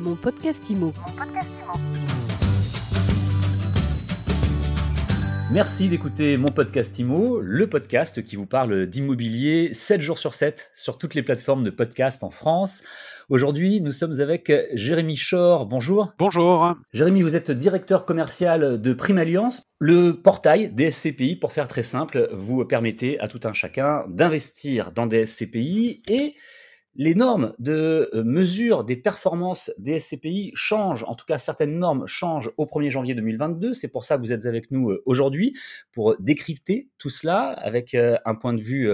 [0.00, 0.94] Mon podcast IMO.
[5.52, 10.70] Merci d'écouter mon podcast IMO, le podcast qui vous parle d'immobilier 7 jours sur 7
[10.74, 12.82] sur toutes les plateformes de podcast en France.
[13.28, 15.66] Aujourd'hui, nous sommes avec Jérémy Chor.
[15.66, 16.14] Bonjour.
[16.18, 16.76] Bonjour.
[16.94, 19.62] Jérémy, vous êtes directeur commercial de Prime Alliance.
[19.80, 24.92] Le portail des SCPI, pour faire très simple, vous permettez à tout un chacun d'investir
[24.92, 26.34] dans des SCPI et
[26.94, 32.06] les normes de euh, mesure des performances des SCPI changent, en tout cas certaines normes
[32.06, 33.74] changent au 1er janvier 2022.
[33.74, 35.56] C'est pour ça que vous êtes avec nous euh, aujourd'hui
[35.92, 38.90] pour décrypter tout cela avec euh, un point de vue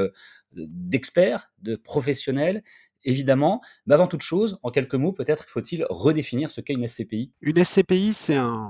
[0.52, 2.62] d'expert, de professionnel.
[3.05, 7.30] Évidemment, mais avant toute chose, en quelques mots, peut-être faut-il redéfinir ce qu'est une SCPI.
[7.41, 8.69] Une SCPI, c'est un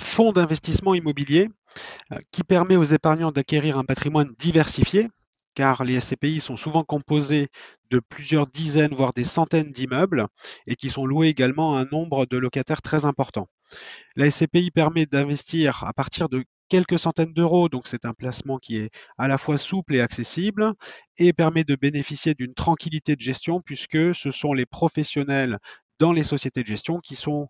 [0.00, 1.48] fonds d'investissement immobilier
[2.32, 5.08] qui permet aux épargnants d'acquérir un patrimoine diversifié,
[5.58, 7.48] car les SCPI sont souvent composés
[7.90, 10.28] de plusieurs dizaines, voire des centaines d'immeubles,
[10.68, 13.48] et qui sont loués également à un nombre de locataires très important.
[14.14, 18.76] La SCPI permet d'investir à partir de quelques centaines d'euros, donc c'est un placement qui
[18.76, 20.74] est à la fois souple et accessible,
[21.16, 25.58] et permet de bénéficier d'une tranquillité de gestion, puisque ce sont les professionnels
[25.98, 27.48] dans les sociétés de gestion qui sont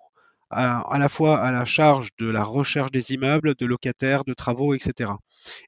[0.51, 4.75] à, la fois à la charge de la recherche des immeubles, de locataires, de travaux,
[4.75, 5.13] etc.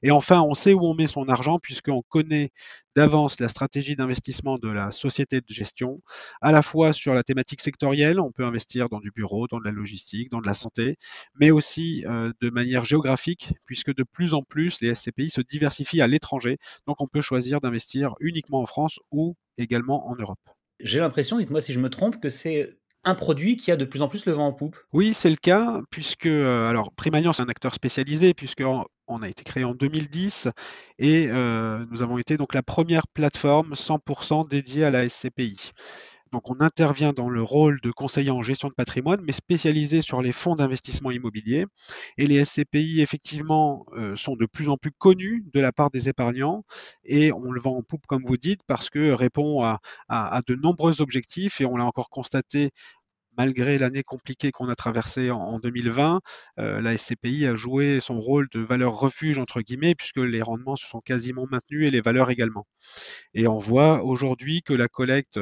[0.01, 2.49] Et enfin, on sait où on met son argent puisqu'on connaît
[2.95, 6.01] d'avance la stratégie d'investissement de la société de gestion,
[6.41, 9.65] à la fois sur la thématique sectorielle, on peut investir dans du bureau, dans de
[9.65, 10.97] la logistique, dans de la santé,
[11.39, 16.01] mais aussi euh, de manière géographique, puisque de plus en plus les SCPI se diversifient
[16.01, 20.39] à l'étranger, donc on peut choisir d'investir uniquement en France ou également en Europe.
[20.81, 24.01] J'ai l'impression, dites-moi si je me trompe, que c'est un produit qui a de plus
[24.01, 24.77] en plus le vent en poupe.
[24.93, 28.63] Oui, c'est le cas, puisque euh, alors Primalian, c'est un acteur spécialisé, puisque
[29.07, 30.49] on a été créé en 2010
[30.99, 35.71] et euh, nous avons été donc la première plateforme 100% dédiée à la SCPI.
[36.31, 40.21] Donc on intervient dans le rôle de conseiller en gestion de patrimoine, mais spécialisé sur
[40.21, 41.65] les fonds d'investissement immobilier.
[42.17, 46.07] Et les SCPI, effectivement, euh, sont de plus en plus connus de la part des
[46.07, 46.63] épargnants
[47.03, 51.01] et on le vend en poupe, comme vous dites, parce que répond à, de nombreux
[51.01, 52.71] objectifs et on l'a encore constaté
[53.37, 56.21] malgré l'année compliquée qu'on a traversée en, 2020,
[56.59, 60.75] euh, la SCPI a joué son rôle de valeur refuge, entre guillemets, puisque les rendements
[60.75, 62.67] se sont quasiment maintenus et les valeurs également.
[63.33, 65.39] Et on voit aujourd'hui que la collecte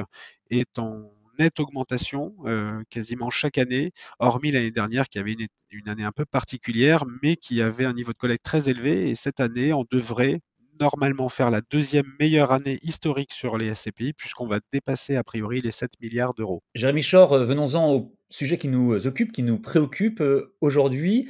[0.49, 5.89] est en nette augmentation euh, quasiment chaque année, hormis l'année dernière qui avait une, une,
[5.89, 9.09] année un peu particulière, mais qui avait un niveau de collecte très élevé.
[9.09, 10.41] Et cette année, on devrait
[10.79, 15.61] normalement faire la deuxième meilleure année historique sur les SCPI, puisqu'on va dépasser a priori
[15.61, 16.63] les 7 milliards d'euros.
[16.75, 21.29] Jérémy Chor, euh, venons-en au sujet qui nous occupe, qui nous préoccupe euh, aujourd'hui.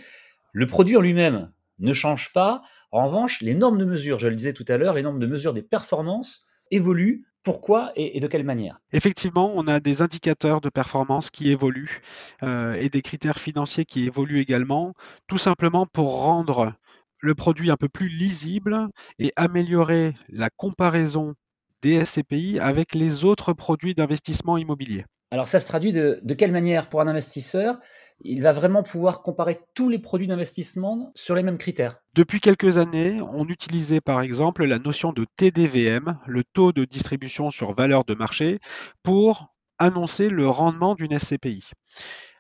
[0.54, 2.62] Le produit en lui-même ne change pas.
[2.92, 5.28] En revanche, les normes de mesure, je le disais tout à l'heure, les normes de
[5.28, 8.80] mesure des performances évoluent pourquoi et, de quelle manière?
[8.92, 12.02] Effectivement, on a des indicateurs de performance qui évoluent
[12.44, 14.94] euh, et des critères financiers qui évoluent également,
[15.28, 16.74] tout simplement pour rendre
[17.22, 18.88] le produit un peu plus lisible
[19.20, 21.36] et améliorer la comparaison
[21.82, 25.06] des SCPI avec les autres produits d'investissement immobilier.
[25.32, 27.78] Alors ça se traduit de, quelle manière pour un investisseur?
[28.22, 31.98] Il va vraiment pouvoir comparer tous les produits d'investissement sur les mêmes critères.
[32.16, 37.52] Depuis quelques années, on utilisait par exemple la notion de TDVM, le taux de distribution
[37.52, 38.60] sur valeur de marché,
[39.04, 41.64] pour annoncer le rendement d'une SCPI.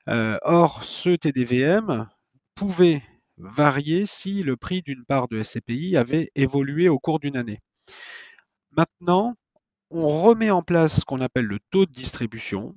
[0.10, 2.08] Euh, or, ce TDVM
[2.56, 3.04] pouvait
[3.40, 7.60] varier si le prix d'une part de SCPI avait évolué au cours d'une année.
[8.72, 9.36] Maintenant,
[9.90, 12.76] on remet en place ce qu'on appelle le taux de distribution,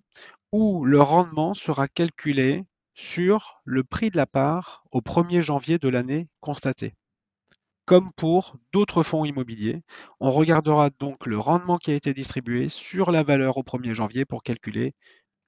[0.52, 2.64] où le rendement sera calculé
[2.94, 6.94] sur le prix de la part au 1er janvier de l'année constatée.
[7.84, 9.82] Comme pour d'autres fonds immobiliers,
[10.20, 14.24] on regardera donc le rendement qui a été distribué sur la valeur au 1er janvier
[14.24, 14.94] pour calculer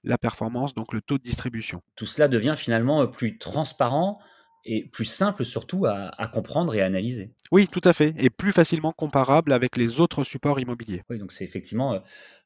[0.03, 1.81] la performance, donc le taux de distribution.
[1.97, 4.19] Tout cela devient finalement plus transparent
[4.67, 7.31] et plus simple surtout à, comprendre et à analyser.
[7.53, 11.03] Oui, tout à fait, et plus facilement comparable avec les autres supports immobiliers.
[11.11, 11.99] Oui, donc c'est effectivement euh,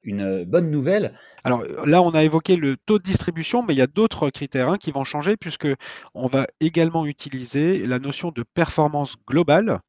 [0.02, 1.14] une euh, bonne nouvelle.
[1.44, 4.30] Alors euh, là, on a évoqué le taux de distribution, mais il y a d'autres
[4.30, 5.68] critères hein, qui vont changer puisque
[6.14, 9.80] on va également utiliser la notion de performance globale,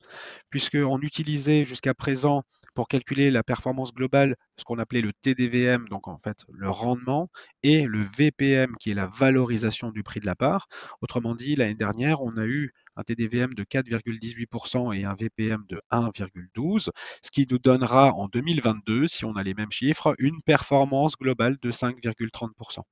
[0.49, 2.43] puisqu'on utilisait jusqu'à présent
[2.79, 7.27] pour calculer la performance globale, ce qu'on appelait le TDVM, donc en fait le rendement,
[7.61, 10.69] et le VPM qui est la valorisation du prix de la part.
[11.01, 15.81] Autrement dit, l'année dernière, on a eu un TDVM de 4,18% et un VPM de
[15.91, 16.87] 1,12,
[17.21, 21.57] ce qui nous donnera en 2022, si on a les mêmes chiffres, une performance globale
[21.61, 22.83] de 5,30%.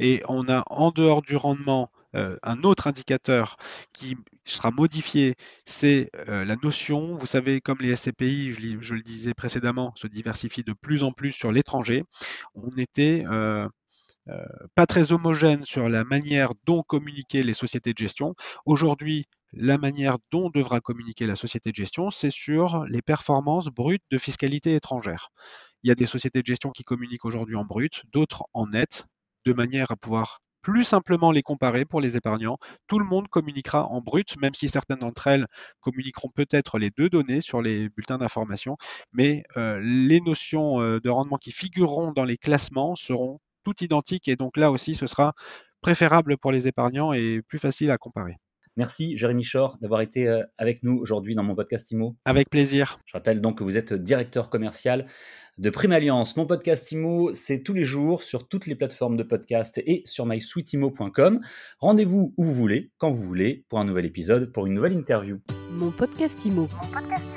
[0.00, 3.56] Et on a en dehors du rendement euh, un autre indicateur
[3.92, 5.34] qui sera modifié,
[5.64, 10.64] c'est euh, la notion, vous savez, comme les SCPI, je, le disais précédemment, se diversifient
[10.64, 12.04] de plus en plus sur l'étranger,
[12.54, 13.68] on était euh,
[14.74, 18.34] pas très homogène sur la manière dont communiquaient les sociétés de gestion.
[18.66, 24.02] Aujourd'hui, la manière dont devra communiquer la société de gestion, c'est sur les performances brutes
[24.10, 25.30] de fiscalité étrangère.
[25.82, 29.06] Il y a des sociétés de gestion qui communiquent aujourd'hui en brut, d'autres en net,
[29.46, 32.58] de manière à pouvoir plus simplement les comparer pour les épargnants.
[32.88, 35.46] Tout le monde communiquera en brut, même si certaines d'entre elles
[35.80, 38.76] communiqueront peut-être les deux données sur les bulletins d'information,
[39.10, 44.28] mais euh, les notions euh, de rendement qui figureront dans les classements seront toutes identiques
[44.28, 45.32] et donc là aussi ce sera
[45.80, 48.36] préférable pour les épargnants et plus facile à comparer.
[48.78, 52.16] Merci Jérémy Chor d'avoir été euh, avec nous aujourd'hui dans mon podcast IMO.
[52.24, 53.00] Avec plaisir.
[53.06, 55.06] Je rappelle donc que vous êtes directeur commercial
[55.58, 56.36] de Prime Alliance.
[56.36, 60.26] Mon podcast IMO, c'est tous les jours sur toutes les plateformes de podcast et sur
[60.26, 61.40] mysweetimo.com.
[61.80, 65.40] Rendez-vous où vous voulez, quand vous voulez, pour un nouvel épisode, pour une nouvelle interview.
[65.72, 66.68] Mon podcast IMO.
[66.70, 67.27] Mon podcast IMO.